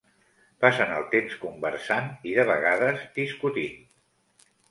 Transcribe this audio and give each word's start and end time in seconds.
Passen 0.63 0.93
el 0.99 1.03
temps 1.11 1.35
conversant 1.43 2.09
i 2.31 2.35
de 2.39 2.47
vegades 2.51 3.05
discutint. 3.21 3.87